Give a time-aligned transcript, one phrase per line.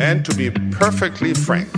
[0.00, 1.68] And to be perfectly frank,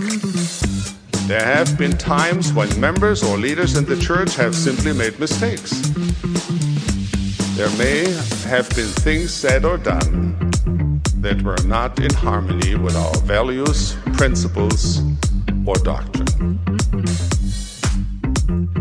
[1.27, 5.71] there have been times when members or leaders in the church have simply made mistakes.
[7.55, 8.09] There may
[8.49, 10.51] have been things said or done
[11.21, 15.01] that were not in harmony with our values, principles,
[15.65, 16.59] or doctrine.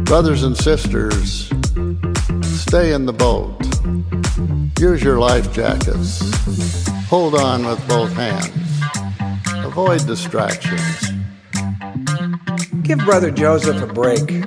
[0.05, 1.50] Brothers and sisters,
[2.71, 3.59] stay in the boat.
[4.79, 6.21] Use your life jackets.
[7.09, 8.47] Hold on with both hands.
[9.67, 11.11] Avoid distractions.
[12.83, 14.45] Give Brother Joseph a break.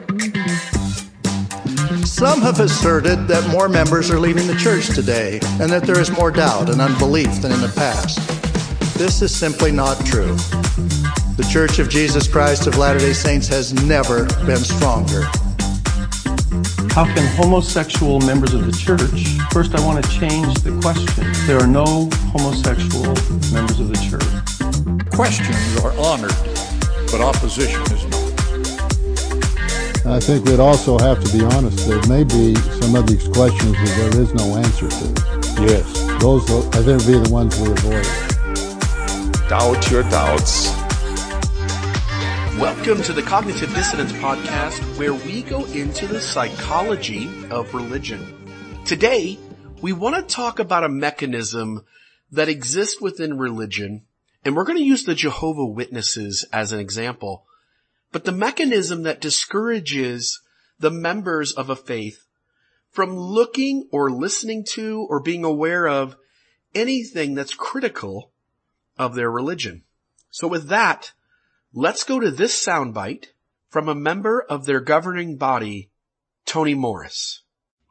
[2.06, 6.10] Some have asserted that more members are leaving the church today and that there is
[6.10, 8.20] more doubt and unbelief than in the past.
[8.98, 10.34] This is simply not true.
[11.36, 15.26] The Church of Jesus Christ of Latter day Saints has never been stronger.
[16.94, 19.26] How can homosexual members of the church?
[19.52, 21.26] First, I want to change the question.
[21.48, 23.08] There are no homosexual
[23.52, 24.22] members of the church.
[25.10, 26.38] Questions are honored,
[27.10, 28.22] but opposition is not.
[30.06, 31.88] I think we'd also have to be honest.
[31.88, 35.64] There may be some of these questions that there is no answer to.
[35.64, 36.22] Yes.
[36.22, 38.06] Those, I think, would be the ones we avoid.
[39.50, 40.83] Doubt your doubts.
[42.60, 48.48] Welcome to the Cognitive Dissonance Podcast, where we go into the psychology of religion.
[48.86, 49.40] Today,
[49.82, 51.84] we want to talk about a mechanism
[52.32, 54.04] that exists within religion,
[54.46, 57.48] and we're going to use the Jehovah Witnesses as an example.
[58.12, 60.40] But the mechanism that discourages
[60.80, 62.28] the members of a faith
[62.92, 66.16] from looking or listening to or being aware of
[66.76, 68.32] anything that's critical
[68.96, 69.82] of their religion.
[70.30, 71.14] So with that,
[71.76, 73.26] Let's go to this soundbite
[73.70, 75.90] from a member of their governing body,
[76.46, 77.42] Tony Morris.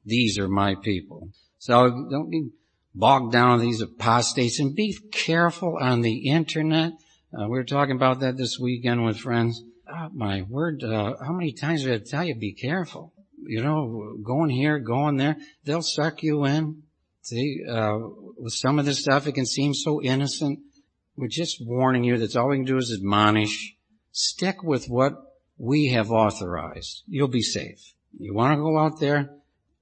[0.04, 1.30] These are my people.
[1.58, 2.50] So don't be
[2.94, 6.92] bogged down on these apostates and be careful on the internet.
[7.36, 9.60] Uh, we were talking about that this weekend with friends.
[9.92, 13.12] Oh, my word, uh, how many times did I tell you be careful?
[13.44, 16.84] You know, going here, going there, they'll suck you in.
[17.22, 17.98] See, uh,
[18.36, 20.60] with some of this stuff, it can seem so innocent.
[21.22, 23.76] We're just warning you That's all we can do is admonish.
[24.10, 25.12] Stick with what
[25.56, 27.04] we have authorized.
[27.06, 27.94] You'll be safe.
[28.18, 29.30] You want to go out there?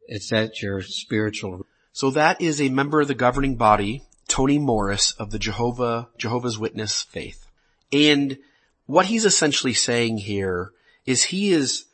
[0.07, 1.65] It's at your spiritual.
[1.93, 6.59] So that is a member of the governing body, Tony Morris of the Jehovah, Jehovah's
[6.59, 7.47] Witness faith.
[7.91, 8.37] And
[8.85, 10.73] what he's essentially saying here
[11.07, 11.87] is he is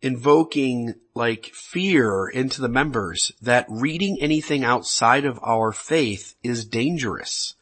[0.00, 7.56] invoking like fear into the members that reading anything outside of our faith is dangerous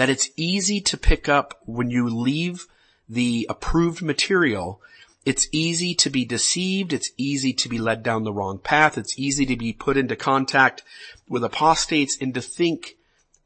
[0.00, 2.66] that it's easy to pick up when you leave
[3.06, 4.80] the approved material.
[5.26, 6.94] It's easy to be deceived.
[6.94, 8.96] It's easy to be led down the wrong path.
[8.96, 10.82] It's easy to be put into contact
[11.28, 12.96] with apostates and to think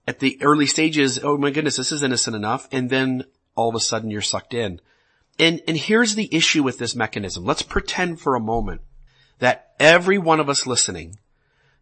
[0.07, 2.69] at the early stages, oh my goodness, this is innocent enough.
[2.71, 3.25] And then
[3.57, 4.81] all of a sudden you're sucked in.
[5.41, 7.45] And, and here's the issue with this mechanism.
[7.45, 8.83] Let's pretend for a moment
[9.41, 11.19] that every one of us listening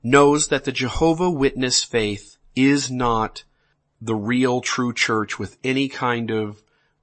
[0.03, 3.45] knows that the Jehovah Witness faith is not
[4.03, 6.61] the real true church with any kind of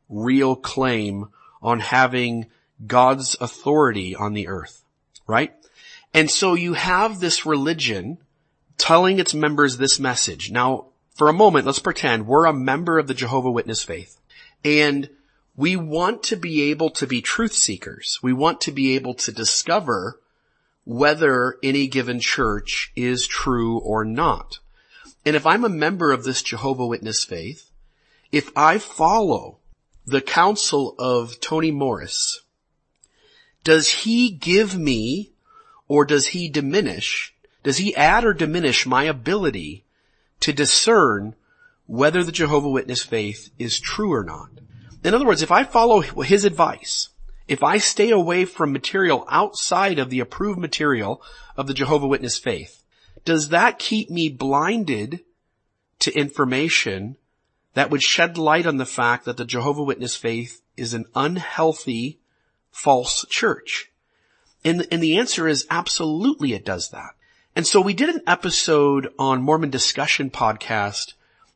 [0.09, 1.27] real claim
[1.61, 2.47] on having
[2.85, 4.83] God's authority on the earth,
[5.25, 5.53] right?
[6.13, 8.17] And so you have this religion
[8.77, 10.51] telling its members this message.
[10.51, 14.19] Now, for a moment, let's pretend we're a member of the Jehovah Witness faith
[14.63, 15.09] and
[15.55, 18.19] we want to be able to be truth seekers.
[18.21, 20.19] We want to be able to discover
[20.85, 24.59] whether any given church is true or not.
[25.25, 27.72] And if I'm a member of this Jehovah Witness faith,
[28.31, 29.57] if I follow
[30.06, 32.41] the counsel of Tony Morris,
[33.63, 35.31] does he give me
[35.88, 39.84] or does he diminish, does he add or diminish my ability
[40.40, 41.36] to discern
[41.86, 44.50] whether the Jehovah Witness faith is true or not?
[45.03, 47.09] In other words, if I follow his advice,
[47.47, 51.22] if I stay away from material outside of the approved material
[51.57, 52.78] of the Jehovah Witness faith,
[53.25, 55.21] does that keep me blinded
[56.00, 57.18] to information
[57.74, 62.19] that would shed light on the fact that the Jehovah Witness faith is an unhealthy
[62.71, 63.92] false church?
[64.63, 67.12] And, and the answer is absolutely it does that.
[67.56, 71.13] And so we did an episode on Mormon discussion podcast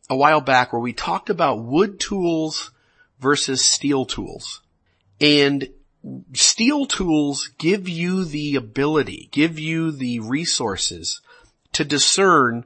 [0.10, 2.72] a while back where we talked about wood tools
[3.20, 4.62] versus steel tools.
[5.22, 5.70] And
[6.34, 11.22] steel tools give you the ability, give you the resources
[11.74, 12.66] to discern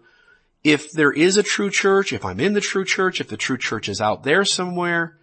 [0.63, 3.57] if there is a true church, if I'm in the true church, if the true
[3.57, 5.18] church is out there somewhere.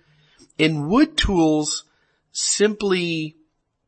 [0.59, 1.85] And wood tools
[2.33, 3.37] simply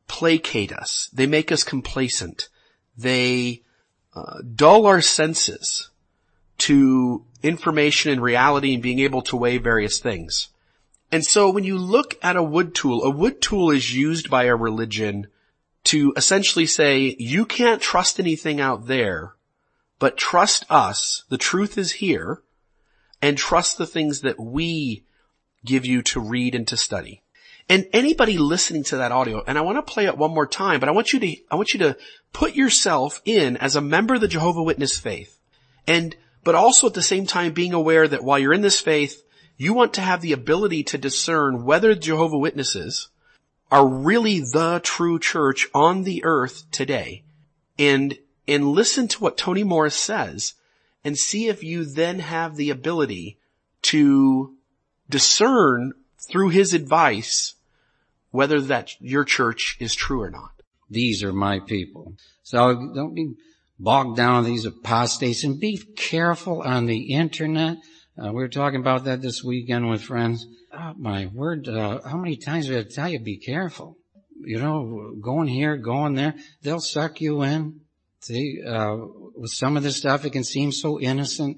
[0.07, 1.09] placate us.
[1.13, 2.49] They make us complacent.
[2.97, 3.63] They
[4.15, 5.89] uh, dull our senses
[6.59, 10.49] to information and reality and being able to weigh various things.
[11.11, 14.45] And so when you look at a wood tool, a wood tool is used by
[14.45, 15.27] a religion
[15.85, 19.33] to essentially say, you can't trust anything out there,
[19.99, 21.23] but trust us.
[21.29, 22.41] The truth is here
[23.21, 25.03] and trust the things that we
[25.65, 27.23] give you to read and to study.
[27.69, 30.79] And anybody listening to that audio, and I want to play it one more time,
[30.79, 31.97] but I want you to, I want you to
[32.31, 35.37] put yourself in as a member of the Jehovah Witness faith.
[35.85, 39.21] And, but also at the same time being aware that while you're in this faith,
[39.57, 43.09] you want to have the ability to discern whether Jehovah Witnesses
[43.69, 47.23] are really the true church on the earth today.
[47.77, 48.17] And,
[48.47, 50.53] and listen to what Tony Morris says
[51.03, 53.37] and see if you then have the ability
[53.83, 54.55] to
[55.09, 55.93] discern
[56.29, 57.55] through his advice
[58.31, 60.51] whether that your church is true or not.
[60.89, 62.13] These are my people.
[62.43, 63.33] So don't be
[63.79, 67.77] bogged down on these apostates and be careful on the internet.
[68.17, 70.45] Uh, we were talking about that this weekend with friends.
[70.73, 73.97] Oh, my word, uh, how many times did I tell you be careful?
[74.39, 77.81] You know, going here, going there, they'll suck you in.
[78.19, 78.97] See, uh,
[79.35, 81.57] with some of this stuff, it can seem so innocent.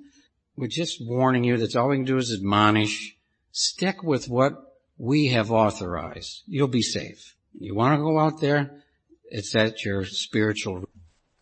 [0.56, 3.16] We're just warning you that all we can do is admonish.
[3.52, 4.54] Stick with what
[4.98, 6.44] we have authorized.
[6.48, 7.36] You'll be safe.
[7.58, 8.84] You want to go out there?
[9.32, 10.88] It's at your spiritual.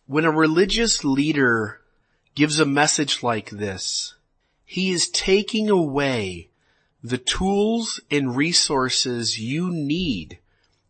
[0.06, 1.80] When a religious leader
[2.34, 4.14] gives a message like this,
[4.64, 6.50] he is taking away
[7.02, 10.38] the tools and resources you need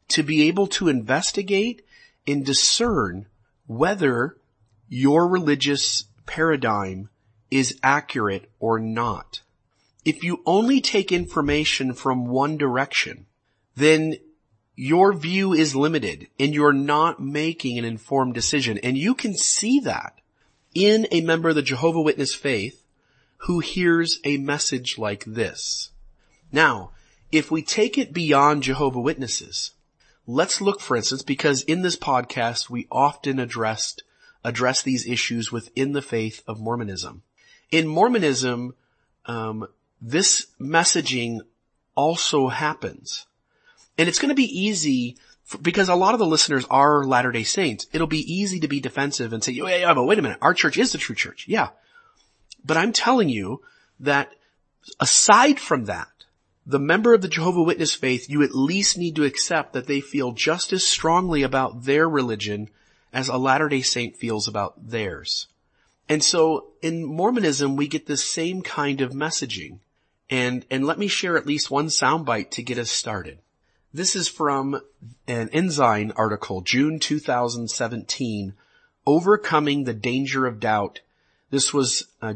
[0.09, 1.83] to be able to investigate
[2.27, 3.27] and discern
[3.69, 4.37] whether
[4.89, 7.09] your religious paradigm
[7.51, 9.41] is accurate or not.
[10.05, 13.27] If you only take information from one direction,
[13.77, 14.17] then
[14.75, 18.79] your view is limited and you're not making an informed decision.
[18.79, 20.21] And you can see that
[20.75, 22.85] in a member of the Jehovah Witness faith
[23.43, 25.91] who hears a message like this.
[26.51, 26.93] Now,
[27.31, 29.73] if we take it beyond Jehovah Witnesses,
[30.29, 34.03] let's look, for instance, because in this podcast we often addressed,
[34.45, 37.23] address these issues within the faith of Mormonism.
[37.71, 38.75] In Mormonism,
[39.25, 39.67] um,
[40.01, 41.41] this messaging
[41.95, 43.27] also happens.
[43.97, 47.45] And it's going to be easy for, because a lot of the listeners are Latter-day
[47.45, 47.87] Saints.
[47.93, 50.39] It'll be easy to be defensive and say, yeah, yeah, but wait a minute.
[50.43, 51.47] Our church is the true church.
[51.49, 51.71] Yeah.
[52.65, 53.63] But I'm telling you
[54.01, 54.31] that
[55.01, 56.18] aside from that,
[56.69, 60.03] the member of the Jehovah Witness faith, you at least need to accept that they
[60.03, 62.69] feel just as strongly about their religion
[63.11, 65.49] as a Latter-day Saint feels about theirs.
[66.11, 69.79] And so in Mormonism, we get the same kind of messaging.
[70.29, 73.39] And, and let me share at least one soundbite to get us started.
[73.95, 74.79] This is from
[75.27, 78.53] an Ensign article, June 2017,
[79.07, 81.01] Overcoming the Danger of Doubt.
[81.49, 82.35] This was uh,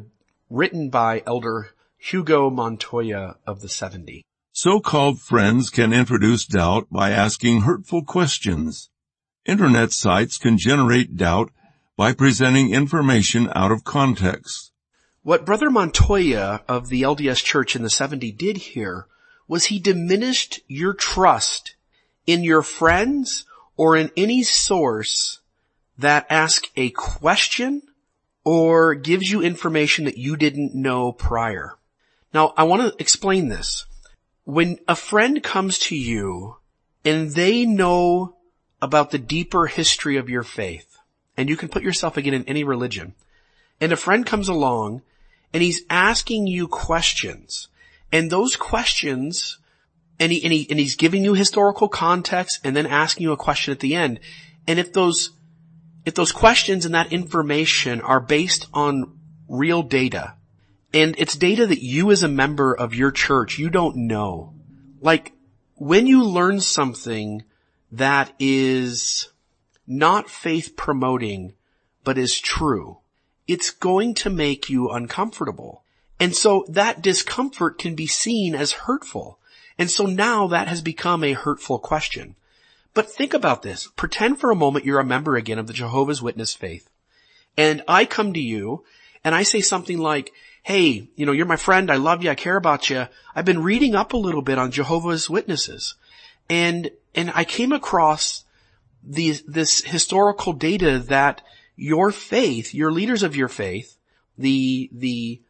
[0.48, 1.72] written by Elder
[2.04, 4.24] Hugo Montoya of the 70.
[4.50, 8.90] So-called friends can introduce doubt by asking hurtful questions.
[9.46, 11.52] Internet sites can generate doubt
[11.96, 14.72] by presenting information out of context.
[15.22, 19.06] What Brother Montoya of the LDS Church in the 70 did here
[19.46, 21.76] was he diminished your trust
[22.26, 23.44] in your friends
[23.76, 25.38] or in any source
[25.96, 27.80] that asks a question
[28.44, 31.76] or gives you information that you didn't know prior.
[32.32, 33.86] Now, I want to explain this.
[34.44, 36.56] When a friend comes to you
[37.04, 38.36] and they know
[38.80, 40.98] about the deeper history of your faith,
[41.36, 43.14] and you can put yourself again in any religion,
[43.80, 45.02] and a friend comes along
[45.52, 47.68] and he's asking you questions.
[48.10, 49.58] And those questions,
[50.18, 53.36] and, he, and, he, and he's giving you historical context and then asking you a
[53.36, 54.20] question at the end.
[54.66, 55.30] And if those,
[56.04, 60.34] if those questions and that information are based on real data,
[60.94, 64.54] and it's data that you as a member of your church, you don't know.
[65.00, 65.32] Like,
[65.76, 67.44] when you learn something
[67.90, 69.28] that is
[69.86, 71.54] not faith promoting,
[72.04, 72.98] but is true,
[73.48, 75.82] it's going to make you uncomfortable.
[76.20, 79.38] And so that discomfort can be seen as hurtful.
[79.78, 82.36] And so now that has become a hurtful question.
[82.94, 83.88] But think about this.
[83.96, 86.88] Pretend for a moment you're a member again of the Jehovah's Witness faith.
[87.56, 88.84] And I come to you
[89.24, 91.90] and I say something like, hey, you know, you're my friend.
[91.90, 92.30] I love you.
[92.30, 93.06] I care about you.
[93.34, 95.96] I've been reading up a little bit on Jehovah's Witnesses
[96.48, 98.44] and, and I came across
[99.02, 101.42] the, this historical data that
[101.76, 103.96] your faith, your leaders of your faith,
[104.38, 105.40] the, the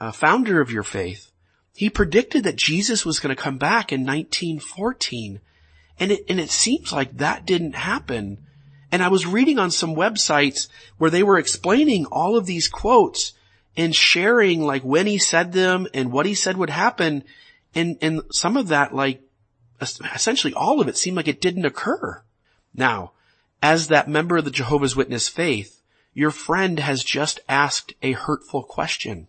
[0.00, 1.32] uh, founder of your faith,
[1.74, 5.40] he predicted that Jesus was going to come back in 1914.
[5.98, 8.38] And it, and it seems like that didn't happen.
[8.90, 13.32] And I was reading on some websites where they were explaining all of these quotes
[13.76, 17.24] and sharing like when he said them and what he said would happen.
[17.74, 19.22] And, and some of that, like
[19.80, 22.22] essentially all of it seemed like it didn't occur.
[22.74, 23.12] Now,
[23.62, 25.82] as that member of the Jehovah's Witness faith,
[26.14, 29.28] your friend has just asked a hurtful question.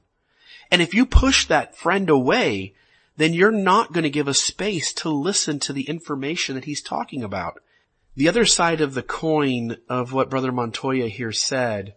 [0.72, 2.74] And if you push that friend away,
[3.16, 6.82] then you're not going to give a space to listen to the information that he's
[6.82, 7.62] talking about.
[8.16, 11.96] The other side of the coin of what Brother Montoya here said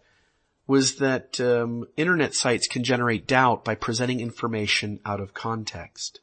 [0.67, 6.19] was that um, internet sites can generate doubt by presenting information out of context.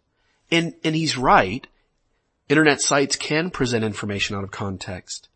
[0.51, 1.67] And, and he's right.
[2.49, 5.29] Internet sites can present information out of context.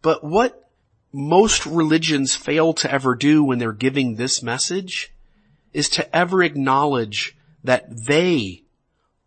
[0.00, 0.70] But what
[1.12, 5.12] most religions fail to ever do when they're giving this message
[5.72, 8.62] is to ever acknowledge that they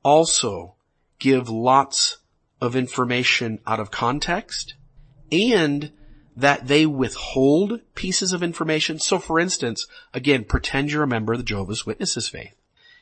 [0.04, 0.76] also
[1.20, 2.18] give lots
[2.62, 4.76] of information out of context
[5.32, 5.92] and
[6.36, 9.00] that they withhold pieces of information.
[9.00, 12.56] So for instance, again, pretend you're a member of the Jehovah's Witnesses faith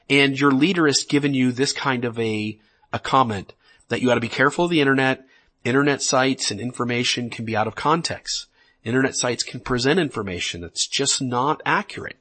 [0.10, 2.60] and your leader has given you this kind of a,
[2.92, 3.54] a comment
[3.88, 5.26] that you ought to be careful of the internet.
[5.64, 8.48] Internet sites and information can be out of context.
[8.84, 12.18] Internet sites can present information that's just not accurate.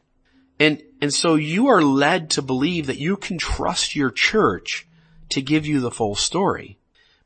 [0.60, 4.86] And, and so you are led to believe that you can trust your church
[5.30, 6.78] to give you the full story.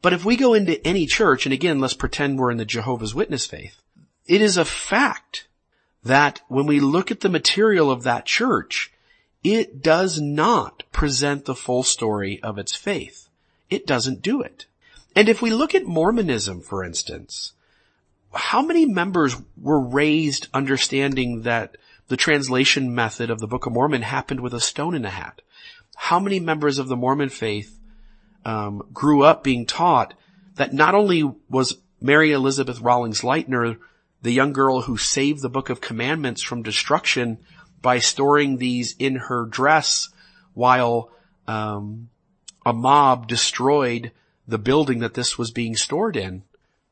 [0.02, 3.14] But if we go into any church, and again, let's pretend we're in the Jehovah's
[3.14, 3.80] Witness faith,
[4.26, 5.46] it is a fact
[6.04, 8.92] that when we look at the material of that church,
[9.42, 13.28] it does not present the full story of its faith.
[13.70, 14.66] It doesn't do it.
[15.14, 17.52] And if we look at Mormonism, for instance,
[18.32, 21.76] how many members were raised understanding that
[22.08, 25.42] the translation method of the Book of Mormon happened with a stone in a hat.
[25.96, 27.75] How many members of the Mormon faith
[28.46, 30.14] um, grew up being taught
[30.54, 33.76] that not only was Mary Elizabeth Rollins Lightner
[34.22, 37.38] the young girl who saved the Book of Commandments from destruction
[37.82, 40.08] by storing these in her dress
[40.54, 41.10] while
[41.46, 42.08] um,
[42.64, 44.12] a mob destroyed
[44.46, 46.42] the building that this was being stored in,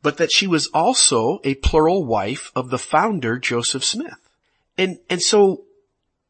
[0.02, 4.28] but that she was also a plural wife of the founder Joseph Smith.
[4.76, 5.64] And, and so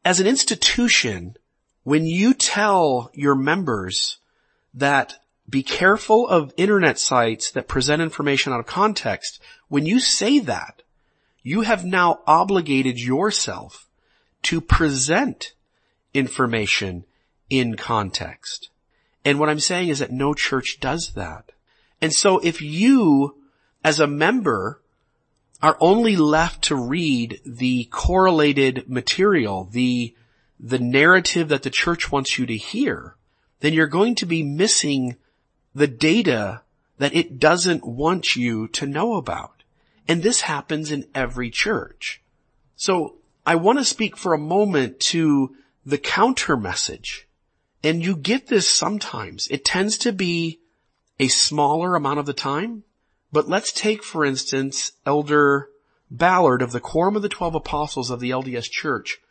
[0.05, 1.37] as an institution,
[1.83, 4.19] when you tell your members
[4.75, 5.17] that
[5.49, 10.83] be careful of internet sites that present information out of context, when you say that,
[11.43, 13.89] you have now obligated yourself
[14.43, 15.53] to present
[16.15, 17.05] information
[17.51, 18.71] in context.
[19.25, 21.53] And what I'm saying is that no church does that.
[22.01, 23.37] And so if you,
[23.83, 24.81] as a member,
[25.63, 30.15] are only left to read the correlated material, the,
[30.61, 33.17] the narrative that the church wants you to hear,
[33.65, 35.17] then you're going to be missing
[35.75, 36.61] the data
[36.99, 39.63] that it doesn't want you to know about.
[40.07, 42.23] And this happens in every church.
[42.77, 43.15] So
[43.47, 45.57] I want to speak for a moment to
[45.87, 47.27] the counter message.
[47.83, 49.49] And you get this sometimes.
[49.49, 50.61] It tends to be
[51.19, 52.85] a smaller amount of the time,
[53.33, 55.71] but let's take, for instance, Elder
[56.11, 59.23] Ballard of the Quorum of the Twelve Apostles of the LDS Church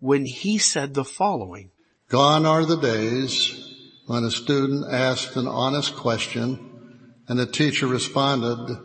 [0.00, 1.70] when he said the following.
[2.08, 3.73] Gone are the days
[4.06, 8.76] when a student asked an honest question and the teacher responded,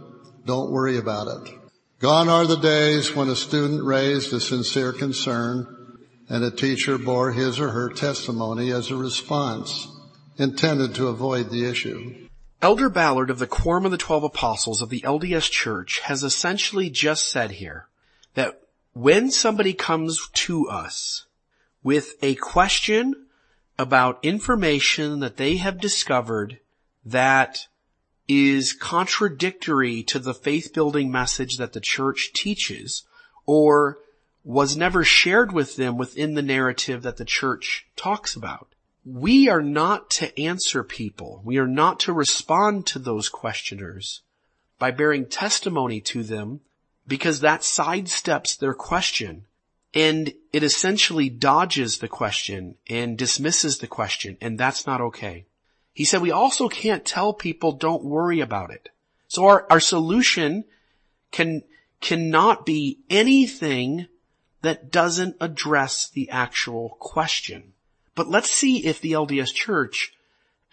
[0.46, 1.54] don't worry about it.
[2.00, 5.98] Gone are the days when a student raised a sincere concern
[6.30, 9.88] and a teacher bore his or her testimony as a response
[10.38, 12.28] intended to avoid the issue.
[12.62, 16.90] Elder Ballard of the Quorum of the Twelve Apostles of the LDS Church has essentially
[16.90, 17.88] just said here
[18.36, 18.62] that
[18.94, 21.26] when somebody comes to us
[21.84, 23.28] with a question
[23.80, 26.60] about information that they have discovered
[27.04, 27.66] that
[28.28, 33.04] is contradictory to the faith building message that the church teaches
[33.48, 33.98] or
[34.44, 38.70] was never shared with them within the narrative that the church talks about
[39.06, 41.42] we are not to answer people.
[41.44, 44.22] We are not to respond to those questioners
[44.78, 46.62] by bearing testimony to them
[47.08, 49.46] because that sidesteps their question
[49.94, 55.46] and it essentially dodges the question and dismisses the question and that's not okay.
[55.94, 58.90] He said we also can't tell people don't worry about it.
[59.28, 60.66] So our, our solution
[61.32, 61.64] can,
[62.02, 64.08] cannot be anything
[64.62, 67.74] that doesn't address the actual question.
[68.16, 70.14] But let's see if the LDS church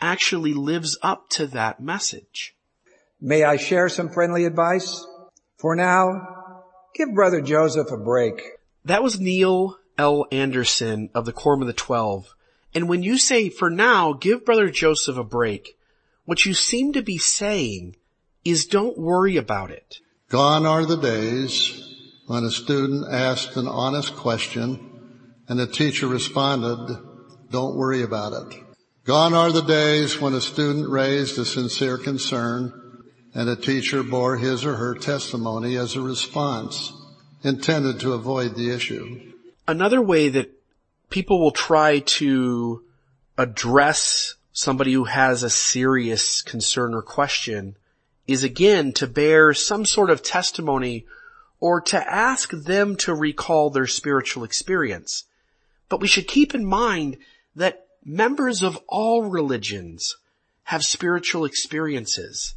[0.01, 2.55] actually lives up to that message.
[3.21, 5.07] May I share some friendly advice?
[5.59, 6.63] For now,
[6.95, 8.43] give Brother Joseph a break.
[8.87, 10.27] That was Neil L.
[10.31, 12.37] Andersen of the Quorum of the Twelve.
[12.73, 15.77] And when you say, for now, give Brother Joseph a break,
[16.25, 17.97] what you seem to be saying
[18.45, 19.99] is don't worry about it.
[20.29, 21.97] Gone are the days
[22.29, 26.97] when a student asked an honest question and a teacher responded,
[27.51, 28.63] don't worry about it.
[29.03, 32.73] Gone are the days when a student raised a sincere concern
[33.35, 36.93] and a teacher bore his or her testimony as a response
[37.47, 39.33] intended to avoid the issue.
[39.69, 40.51] Another way that
[41.11, 42.83] people will try to
[43.39, 47.77] address somebody who has a serious concern or question
[48.27, 51.07] is again to bear some sort of testimony
[51.61, 55.25] or to ask them to recall their spiritual experience.
[55.89, 57.19] But we should keep in mind
[57.55, 60.17] that members of all religions
[60.65, 62.55] have spiritual experiences,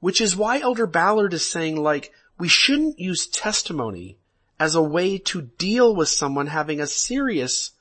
[0.00, 4.16] which is why Elder Ballard is saying like, we shouldn't use testimony
[4.62, 7.72] as a way to deal with someone having a serious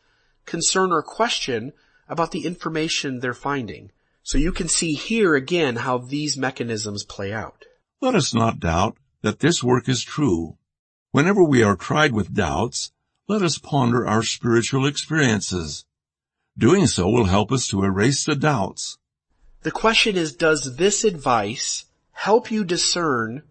[0.47, 1.71] concern or question
[2.09, 3.91] about the information they're finding.
[4.23, 7.65] So you can see here again how these mechanisms play out.
[8.01, 10.57] Let us not doubt that this work is true.
[11.11, 12.91] Whenever we are tried with doubts,
[13.27, 15.85] let us ponder our spiritual experiences.
[16.57, 18.97] Doing so will help us to erase the doubts.
[19.61, 23.43] The question is, does this advice help you discern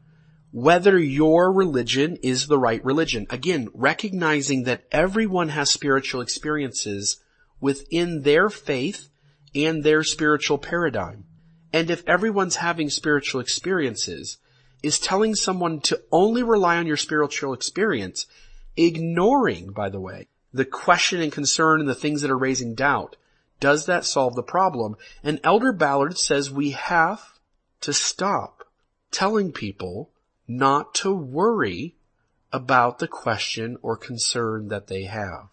[0.53, 3.27] whether your religion is the right religion?
[3.31, 7.23] Again, recognizing that everyone has spiritual experiences
[7.61, 9.09] within their faith
[9.55, 11.25] and their spiritual paradigm.
[11.73, 14.39] And if everyone's having spiritual experiences,
[14.83, 18.27] is telling someone to only rely on your spiritual experience,
[18.77, 23.17] ignoring, by the way, the question and concern and the things that are raising doubt,
[23.61, 24.97] does that solve the problem?
[25.23, 27.39] And Elder Ballard says we have
[27.83, 28.65] to stop
[29.11, 30.11] telling people
[30.51, 31.95] not to worry
[32.53, 35.47] about the question or concern that they have.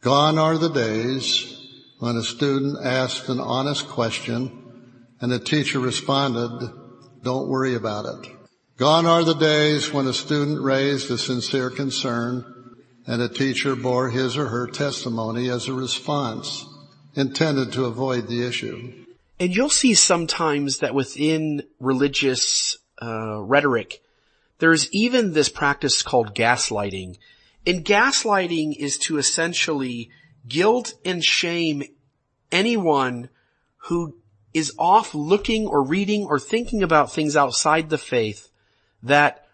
[0.00, 1.56] Gone are the days
[2.00, 4.50] when a student asked an honest question
[5.20, 6.68] and a teacher responded,
[7.22, 8.32] don't worry about it.
[8.76, 12.44] Gone are the days when a student raised a sincere concern
[13.06, 16.66] and a teacher bore his or her testimony as a response
[17.14, 19.04] intended to avoid the issue.
[19.38, 24.02] And you'll see sometimes that within religious uh, rhetoric,
[24.60, 27.16] there's even this practice called gaslighting.
[27.66, 30.10] And gaslighting is to essentially
[30.46, 31.82] guilt and shame
[32.52, 33.28] anyone
[33.84, 34.16] who
[34.52, 38.48] is off looking or reading or thinking about things outside the faith
[39.02, 39.46] that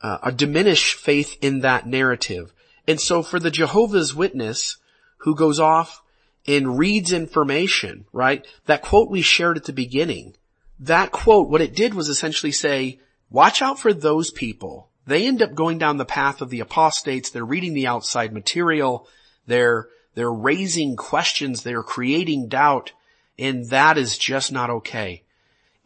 [0.00, 2.52] uh, diminish faith in that narrative.
[2.86, 4.76] And so for the Jehovah's Witness
[5.18, 6.02] who goes off
[6.46, 8.46] and reads information, right?
[8.66, 10.36] That quote we shared at the beginning,
[10.78, 13.00] that quote, what it did was essentially say,
[13.36, 14.88] watch out for those people.
[15.06, 17.28] They end up going down the path of the apostates.
[17.28, 19.06] They're reading the outside material.
[19.46, 21.62] They're, they're raising questions.
[21.62, 22.92] They're creating doubt.
[23.38, 25.22] And that is just not okay.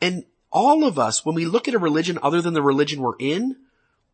[0.01, 3.19] And all of us, when we look at a religion other than the religion we're
[3.19, 3.57] in,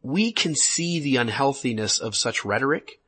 [0.03, 3.01] we can see the unhealthiness of such rhetoric,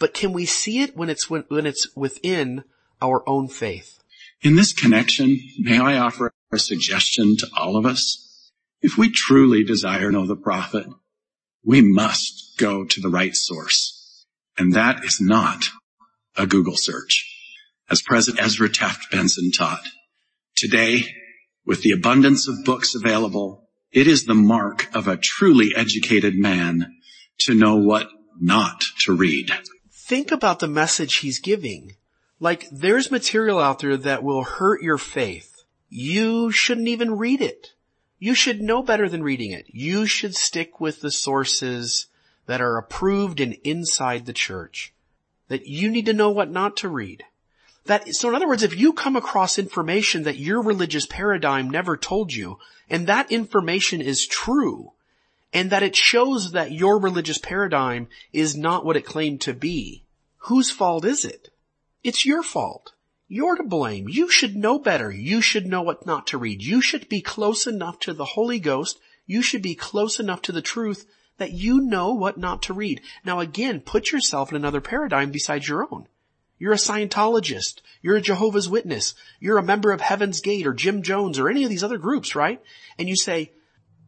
[0.00, 2.64] but can we see it when it's when, when it's within
[3.00, 4.02] our own faith?
[4.42, 8.27] In this connection, may I offer a suggestion to all of us?
[8.80, 10.86] If we truly desire to know the prophet,
[11.64, 14.24] we must go to the right source.
[14.56, 15.64] And that is not
[16.36, 17.26] a Google search.
[17.90, 19.82] As President Ezra Taft Benson taught,
[20.56, 21.04] today
[21.64, 26.94] with the abundance of books available, it is the mark of a truly educated man
[27.40, 28.08] to know what
[28.40, 29.50] not to read.
[29.92, 31.96] Think about the message he's giving.
[32.40, 35.64] Like, there's material out there that will hurt your faith.
[35.88, 37.72] You shouldn't even read it.
[38.18, 39.66] You should know better than reading it.
[39.68, 42.06] You should stick with the sources
[42.46, 44.92] that are approved and inside the church.
[45.48, 47.24] That you need to know what not to read.
[47.84, 51.96] That, so in other words, if you come across information that your religious paradigm never
[51.96, 52.58] told you,
[52.90, 54.92] and that information is true,
[55.52, 60.02] and that it shows that your religious paradigm is not what it claimed to be,
[60.38, 61.50] whose fault is it?
[62.02, 62.92] It's your fault.
[63.30, 64.08] You're to blame.
[64.08, 65.10] You should know better.
[65.12, 66.62] You should know what not to read.
[66.62, 68.98] You should be close enough to the Holy Ghost.
[69.26, 73.02] You should be close enough to the truth that you know what not to read.
[73.24, 76.06] Now again, put yourself in another paradigm besides your own.
[76.58, 77.82] You're a Scientologist.
[78.00, 79.14] You're a Jehovah's Witness.
[79.40, 82.34] You're a member of Heaven's Gate or Jim Jones or any of these other groups,
[82.34, 82.62] right?
[82.98, 83.52] And you say,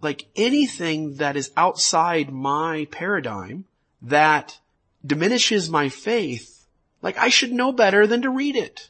[0.00, 3.66] like anything that is outside my paradigm
[4.00, 4.58] that
[5.06, 6.66] diminishes my faith,
[7.02, 8.88] like I should know better than to read it.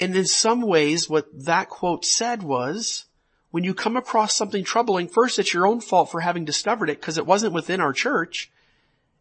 [0.00, 3.04] And in some ways what that quote said was,
[3.50, 7.00] when you come across something troubling, first it's your own fault for having discovered it
[7.00, 8.50] because it wasn't within our church.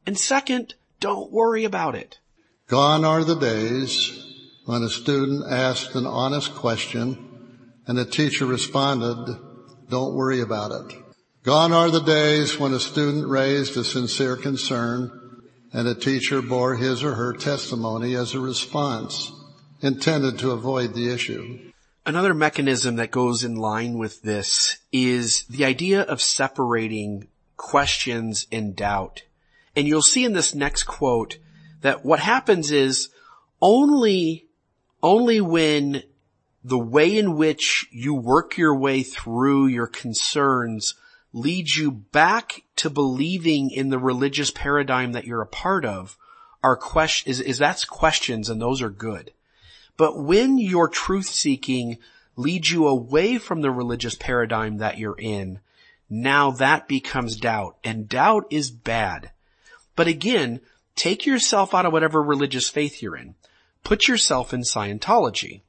[0.08, 2.18] And second, don't worry about it.
[2.68, 4.26] Gone are the days
[4.66, 9.38] when a student asked an honest question and a teacher responded,
[9.90, 10.98] don't worry about it.
[11.44, 15.12] Gone are the days when a student raised a sincere concern
[15.74, 19.32] and a teacher bore his or her testimony as a response
[19.84, 21.60] intended to avoid the issue.
[22.06, 28.76] Another mechanism that goes in line with this is the idea of separating questions and
[28.76, 29.24] doubt.
[29.76, 31.38] And you'll see in this next quote
[31.82, 33.10] that what happens is
[33.62, 34.48] only,
[35.02, 36.04] only when
[36.64, 40.96] the way in which you work your way through your concerns
[41.34, 46.18] leads you back to believing in the religious paradigm that you're a part of
[46.64, 49.32] are question, is, is that's questions and those are good.
[49.98, 51.98] But when your truth seeking
[52.36, 55.60] leads you away from the religious paradigm that you're in,
[56.10, 59.32] now that becomes doubt and doubt is bad.
[59.96, 60.62] But again,
[60.96, 63.36] take yourself out of whatever religious faith you're in.
[63.84, 65.62] Put yourself in Scientology.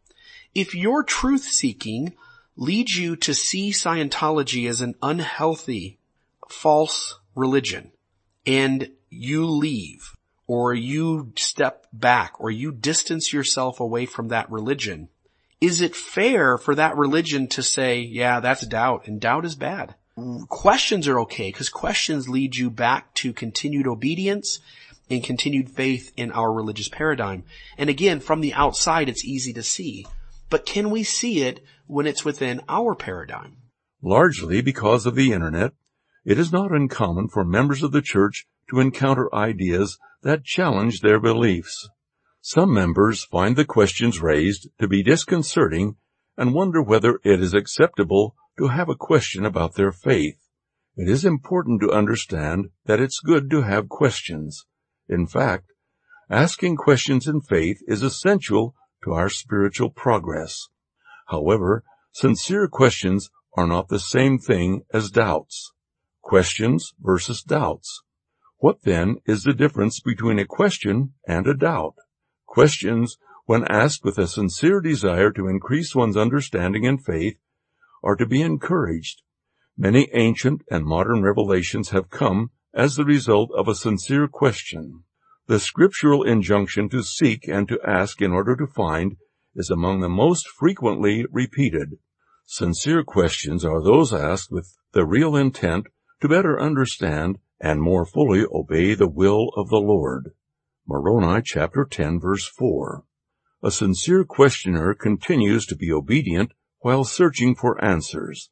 [0.55, 2.15] If your truth seeking
[2.57, 5.99] leads you to see Scientology as an unhealthy,
[6.49, 7.91] false religion
[8.47, 10.15] and you leave
[10.47, 15.09] or you step back or you distance yourself away from that religion,
[15.61, 19.95] is it fair for that religion to say, yeah, that's doubt and doubt is bad?
[20.49, 24.61] Questions are okay because questions lead you back to continued obedience
[25.11, 27.45] and continued faith in our religious paradigm.
[27.77, 30.07] And again, from the outside, it's easy to see.
[30.51, 33.57] But can we see it when it's within our paradigm?
[34.03, 35.73] Largely because of the internet,
[36.25, 41.21] it is not uncommon for members of the church to encounter ideas that challenge their
[41.21, 41.89] beliefs.
[42.41, 45.97] Some members find the questions raised to be disconcerting
[46.37, 50.39] and wonder whether it is acceptable to have a question about their faith.
[50.97, 54.67] It is important to understand that it's good to have questions.
[55.09, 55.73] In fact,
[56.31, 60.69] asking questions in faith is essential to our spiritual progress.
[61.27, 65.73] However, sincere questions are not the same thing as doubts.
[66.23, 68.03] Questions versus doubts.
[68.65, 71.97] What then is the difference between a question and a doubt?
[72.47, 77.37] Questions, when asked with a sincere desire to increase one's understanding and faith,
[78.03, 79.21] are to be encouraged.
[79.77, 85.05] Many ancient and modern revelations have come as the result of a sincere question.
[85.47, 89.19] The scriptural injunction to seek and to ask in order to find
[89.55, 91.99] is among the most frequently repeated.
[92.47, 95.89] Sincere questions are those asked with the real intent
[96.23, 100.33] to better understand and more fully obey the will of the Lord.
[100.87, 103.05] Moroni chapter 10 verse 4.
[103.63, 108.51] A sincere questioner continues to be obedient while searching for answers.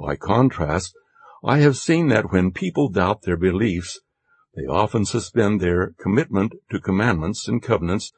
[0.00, 0.96] By contrast,
[1.44, 4.00] I have seen that when people doubt their beliefs,
[4.56, 8.12] they often suspend their commitment to commandments and covenants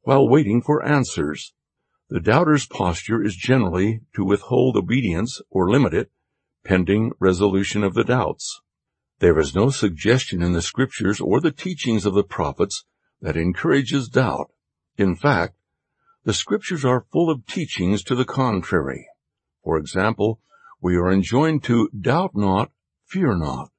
[0.00, 1.52] while waiting for answers.
[2.08, 6.10] The doubter's posture is generally to withhold obedience or limit it
[6.64, 8.62] pending resolution of the doubts.
[9.24, 12.84] There is no suggestion in the scriptures or the teachings of the prophets
[13.22, 14.50] that encourages doubt.
[14.98, 15.56] In fact,
[16.24, 19.08] the scriptures are full of teachings to the contrary.
[19.62, 20.40] For example,
[20.78, 22.70] we are enjoined to doubt not,
[23.06, 23.70] fear not.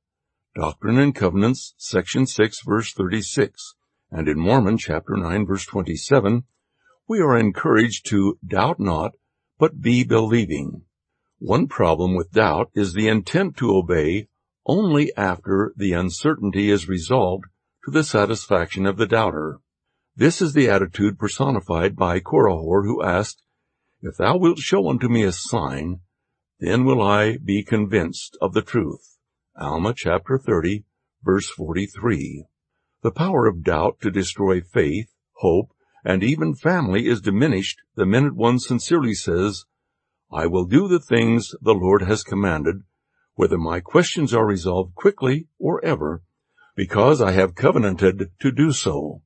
[0.56, 3.76] Doctrine and Covenants, section 6, verse 36,
[4.10, 6.46] and in Mormon chapter 9, verse 27,
[7.08, 9.12] we are encouraged to doubt not,
[9.60, 10.86] but be believing.
[11.38, 14.28] One problem with doubt is the intent to obey
[14.66, 17.46] only after the uncertainty is resolved
[17.84, 19.60] to the satisfaction of the doubter.
[20.16, 23.44] This is the attitude personified by Korihor who asked,
[24.02, 26.02] If thou wilt show unto me a sign,
[26.60, 29.18] then will I be convinced of the truth.
[29.58, 30.86] Alma chapter 30,
[31.24, 32.46] verse 43.
[33.04, 35.70] The power of doubt to destroy faith, hope,
[36.04, 39.66] and even family is diminished the minute one sincerely says,
[40.32, 42.84] I will do the things the Lord has commanded,
[43.36, 46.24] whether my questions are resolved quickly or ever,
[46.76, 49.22] because I have covenanted to do so.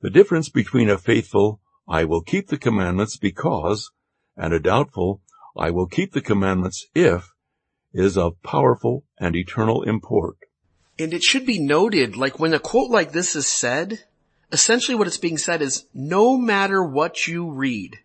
[0.00, 3.90] The difference between a faithful, I will keep the commandments because,
[4.36, 5.22] and a doubtful,
[5.56, 7.32] I will keep the commandments if,
[7.92, 10.36] is of powerful and eternal import.
[10.98, 14.04] And it should be noted, like when a quote like this is said,
[14.52, 17.98] essentially what it's being said is, no matter what you read,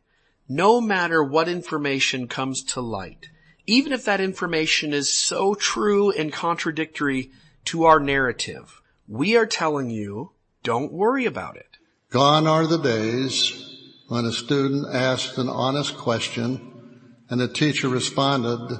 [0.47, 3.29] no matter what information comes to light,
[3.65, 7.31] even if that information is so true and contradictory
[7.65, 10.31] to our narrative, we are telling you,
[10.63, 11.77] don't worry about it.
[12.09, 13.53] Gone are the days
[14.07, 16.69] when a student asked an honest question
[17.29, 18.79] and a teacher responded,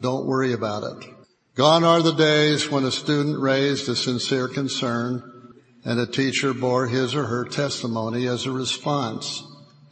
[0.00, 1.08] don't worry about it.
[1.54, 5.52] Gone are the days when a student raised a sincere concern
[5.84, 9.42] and a teacher bore his or her testimony as a response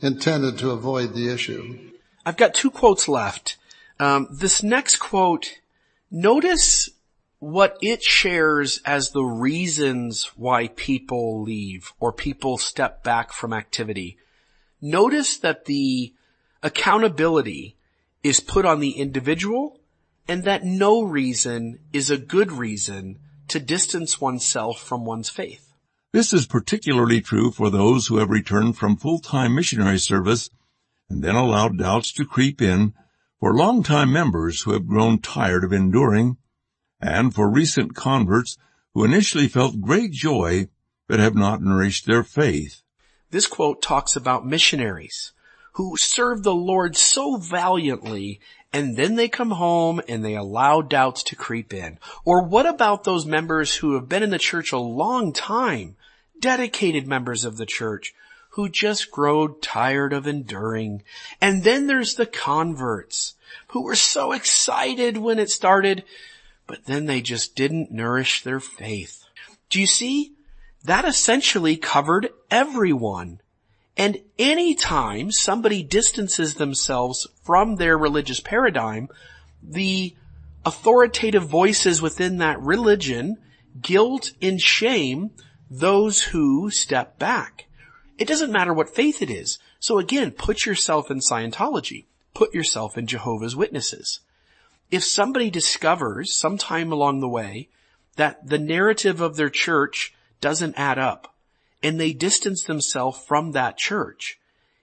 [0.01, 1.79] intended to avoid the issue.
[2.25, 3.57] I've got two quotes left.
[4.01, 5.61] Um, this next quote,
[6.11, 6.89] notice
[7.39, 14.17] what it shares as the reasons why people leave or people step back from activity.
[14.81, 16.15] Notice that the
[16.63, 17.77] accountability
[18.23, 19.79] is put on the individual
[20.27, 25.75] and that no reason is a good reason to distance oneself from one's faith.
[26.13, 30.49] This is particularly true for those who have returned from full-time missionary service
[31.11, 32.95] and then allowed doubts to creep in,
[33.41, 36.37] for long-time members who have grown tired of enduring,
[37.01, 38.59] and for recent converts
[38.93, 40.69] who initially felt great joy
[41.09, 42.83] but have not nourished their faith.
[43.31, 45.33] This quote talks about missionaries
[45.75, 48.41] who serve the Lord so valiantly
[48.73, 51.99] and then they come home and they allow doubts to creep in.
[52.25, 55.97] Or what about those members who have been in the church a long time,
[56.39, 58.15] dedicated members of the church,
[58.51, 61.03] who just grow tired of enduring.
[61.41, 63.35] And then there's the converts
[63.69, 66.05] who were so excited when it started,
[66.67, 69.25] but then they just didn't nourish their faith.
[69.69, 70.33] Do you see?
[70.85, 73.41] That essentially covered everyone.
[73.97, 79.09] And anytime somebody distances themselves from their religious paradigm,
[79.63, 80.17] the
[80.65, 83.37] authoritative voices within that religion
[83.81, 85.31] guilt and shame
[85.71, 87.67] those who step back.
[88.21, 89.59] It doesn't matter what faith it is.
[89.81, 92.05] So again, put yourself in Scientology.
[92.35, 94.21] Put yourself in Jehovah's Witnesses.
[94.91, 97.69] If somebody discovers sometime along the way
[98.17, 101.35] that the narrative of their church doesn't add up
[101.83, 104.39] and they distance themselves from that church,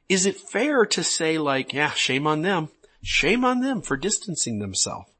[0.09, 2.69] is it fair to say like, yeah, shame on them.
[3.03, 5.11] Shame on them for distancing themselves.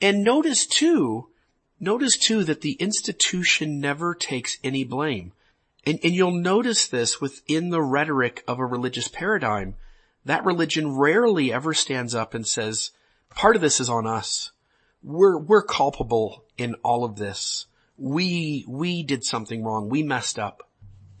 [0.00, 1.28] And notice too,
[1.78, 5.32] notice too that the institution never takes any blame.
[5.86, 9.76] And, and you'll notice this within the rhetoric of a religious paradigm.
[10.24, 12.90] That religion rarely ever stands up and says,
[13.30, 14.50] part of this is on us.
[15.02, 17.66] We're, we're culpable in all of this.
[17.96, 19.88] We, we did something wrong.
[19.88, 20.68] We messed up.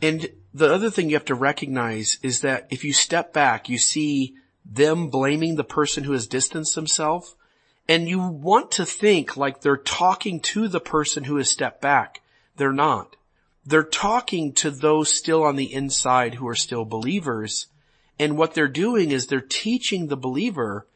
[0.02, 3.78] And the other thing you have to recognize is that if you step back, you
[3.78, 7.36] see them blaming the person who has distanced themselves
[7.88, 12.20] and you want to think like they're talking to the person who has stepped back.
[12.56, 13.16] They're not.
[13.68, 17.66] They're talking to those still on the inside who are still believers.
[18.16, 20.86] And what they're doing is they're teaching the believer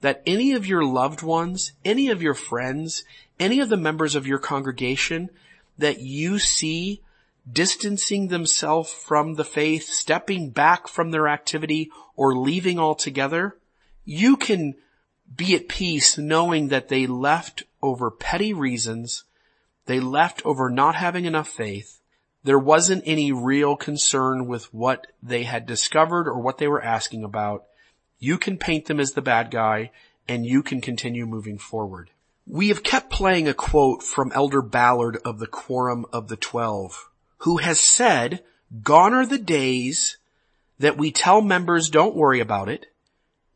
[0.00, 3.02] that any of your loved ones, any of your friends,
[3.40, 5.30] any of the members of your congregation
[5.76, 7.02] that you see
[7.50, 13.56] distancing themselves from the faith, stepping back from their activity or leaving altogether,
[14.04, 14.74] you can
[15.34, 19.24] be at peace knowing that they left over petty reasons.
[19.86, 21.99] They left over not having enough faith
[22.42, 27.24] there wasn't any real concern with what they had discovered or what they were asking
[27.24, 27.64] about.
[28.18, 29.90] You can paint them as the bad guy
[30.28, 32.10] and you can continue moving forward.
[32.46, 37.10] We have kept playing a quote from Elder Ballard of the Quorum of the Twelve,
[37.38, 38.42] who has said,
[38.82, 40.16] gone are the days
[40.78, 42.86] that we tell members don't worry about it,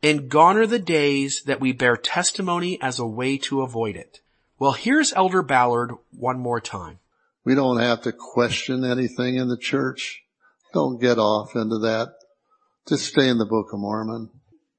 [0.03, 4.21] and gone are the days that we bear testimony as a way to avoid it.
[4.59, 6.99] Well, here's Elder Ballard one more time.
[7.45, 10.23] We don't have to question anything in the church.
[10.73, 12.09] Don't get off into that.
[12.87, 14.29] Just stay in the Book of Mormon.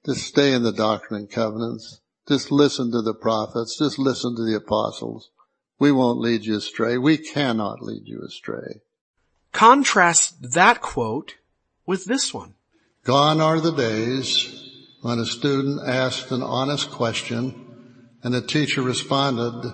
[0.04, 2.00] Just stay in the Doctrine and Covenants.
[2.28, 3.78] Just listen to the prophets.
[3.78, 5.30] Just listen to the apostles.
[5.78, 6.98] We won't lead you astray.
[6.98, 8.80] We cannot lead you astray.
[9.52, 11.36] Contrast that quote
[11.86, 12.54] with this one.
[13.04, 14.70] Gone are the days
[15.02, 17.64] when a student asked an honest question
[18.22, 19.72] and a teacher responded,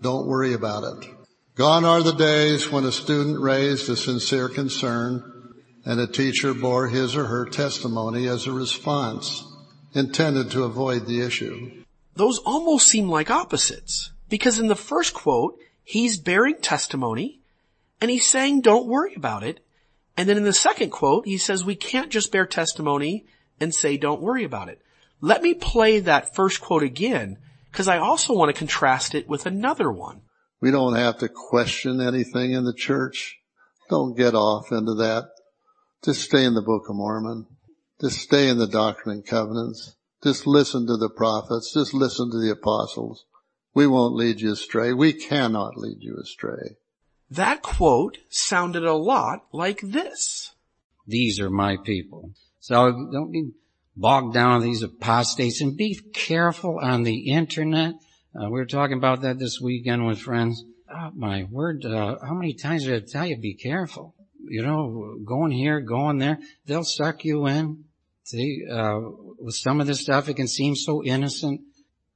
[0.00, 1.08] don't worry about it.
[1.54, 5.52] Gone are the days when a student raised a sincere concern
[5.84, 9.44] and a teacher bore his or her testimony as a response
[9.92, 11.84] intended to avoid the issue.
[12.14, 17.40] Those almost seem like opposites because in the first quote, he's bearing testimony
[18.00, 19.60] and he's saying don't worry about it.
[20.16, 23.26] And then in the second quote, he says we can't just bear testimony
[23.60, 24.80] and say don't worry about it.
[25.20, 27.36] Let me play that first quote again
[27.70, 30.22] because I also want to contrast it with another one.
[30.62, 33.40] We don't have to question anything in the church.
[33.90, 35.28] Don't get off into that.
[36.04, 37.46] Just stay in the Book of Mormon.
[38.00, 39.96] Just stay in the Doctrine and Covenants.
[40.22, 41.74] Just listen to the prophets.
[41.74, 43.24] Just listen to the apostles.
[43.74, 44.92] We won't lead you astray.
[44.92, 46.76] We cannot lead you astray.
[47.28, 50.54] That quote sounded a lot like this.
[51.08, 52.30] These are my people.
[52.60, 53.50] So don't be
[53.96, 57.94] bogged down on these apostates and be careful on the internet
[58.34, 60.64] uh, we were talking about that this weekend with friends.
[60.90, 64.14] Oh, my word, uh, how many times did I tell you be careful?
[64.44, 67.84] You know, going here, going there, they'll suck you in.
[68.24, 69.00] See, uh,
[69.38, 71.60] with some of this stuff, it can seem so innocent.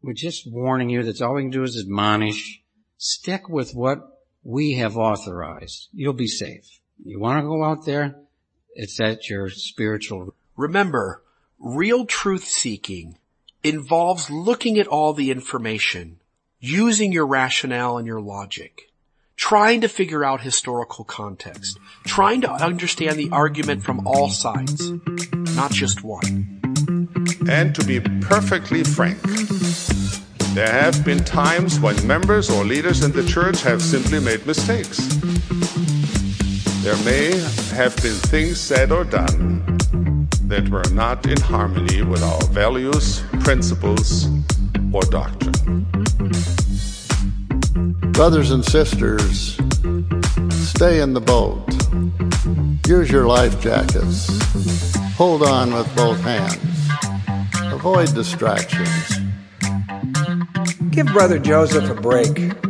[0.03, 2.63] We're just warning you that all we can do is admonish.
[2.97, 3.99] Stick with what
[4.43, 5.89] we have authorized.
[5.93, 6.81] You'll be safe.
[7.05, 8.17] You want to go out there?
[8.75, 10.35] It's at your spiritual.
[10.57, 11.23] Remember,
[11.59, 13.19] real truth seeking
[13.69, 16.21] involves looking at all the information,
[16.61, 18.91] using your rationale and your logic,
[19.37, 24.93] trying to figure out historical context, trying to understand the argument from all sides,
[25.57, 26.61] not just one.
[27.49, 29.21] And to be perfectly frank,
[30.55, 34.99] there have been times when members or leaders in the church have simply made mistakes.
[36.83, 37.37] There may
[37.77, 39.76] have been things said or done
[40.47, 44.29] that were not in harmony with our values, principles,
[44.93, 45.87] or doctrine.
[48.13, 49.59] Brothers and sisters,
[50.51, 51.67] stay in the boat.
[52.87, 54.29] Use your life jackets.
[55.17, 56.55] Hold on with both hands.
[57.73, 59.19] Avoid distractions.
[60.91, 62.66] Give Brother Joseph a break.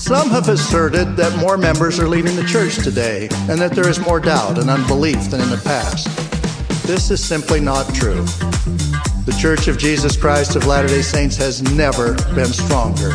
[0.00, 4.00] Some have asserted that more members are leaving the church today and that there is
[4.00, 6.06] more doubt and unbelief than in the past.
[6.86, 8.24] This is simply not true.
[9.26, 13.10] The Church of Jesus Christ of Latter-day Saints has never been stronger.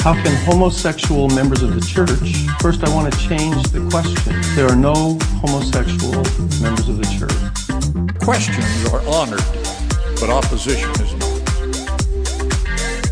[0.00, 4.40] How can homosexual members of the church, first I want to change the question.
[4.56, 6.14] There are no homosexual
[6.62, 8.18] members of the church.
[8.20, 9.44] Questions are honored,
[10.18, 11.29] but opposition is not.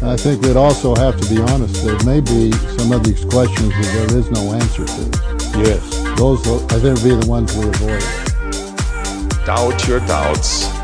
[0.01, 1.85] I think we'd also have to be honest.
[1.85, 5.59] There may be some of these questions that there is no answer to.
[5.59, 6.19] Yes.
[6.19, 8.03] Those, will, I think, would be the ones we avoid.
[9.45, 10.78] Doubt your doubts